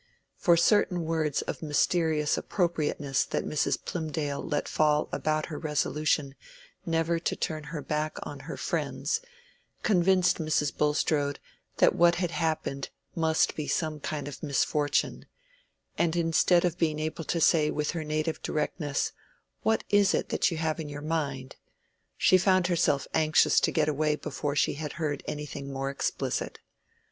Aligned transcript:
For 0.35 0.57
certain 0.57 1.03
words 1.05 1.43
of 1.43 1.61
mysterious 1.61 2.35
appropriateness 2.35 3.23
that 3.25 3.45
Mrs. 3.45 3.77
Plymdale 3.85 4.41
let 4.41 4.67
fall 4.67 5.07
about 5.11 5.45
her 5.45 5.59
resolution 5.59 6.33
never 6.87 7.19
to 7.19 7.35
turn 7.35 7.65
her 7.65 7.83
back 7.83 8.17
on 8.23 8.39
her 8.49 8.57
friends, 8.57 9.21
convinced 9.83 10.39
Mrs. 10.39 10.75
Bulstrode 10.75 11.39
that 11.77 11.95
what 11.95 12.15
had 12.15 12.31
happened 12.31 12.89
must 13.13 13.55
be 13.55 13.67
some 13.67 13.99
kind 13.99 14.27
of 14.27 14.41
misfortune, 14.41 15.27
and 15.99 16.15
instead 16.15 16.65
of 16.65 16.79
being 16.79 16.97
able 16.97 17.23
to 17.25 17.39
say 17.39 17.69
with 17.69 17.91
her 17.91 18.03
native 18.03 18.41
directness, 18.41 19.11
"What 19.61 19.83
is 19.91 20.15
it 20.15 20.29
that 20.29 20.49
you 20.49 20.57
have 20.57 20.79
in 20.79 20.89
your 20.89 21.03
mind?" 21.03 21.57
she 22.17 22.39
found 22.39 22.65
herself 22.65 23.07
anxious 23.13 23.59
to 23.59 23.71
get 23.71 23.87
away 23.87 24.15
before 24.15 24.55
she 24.55 24.73
had 24.73 24.93
heard 24.93 25.21
anything 25.27 25.71
more 25.71 25.91
explicit. 25.91 26.57